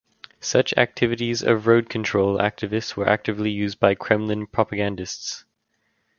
[0.39, 5.45] Such activities of Road Control activists were actively used by Kremlin propagandists.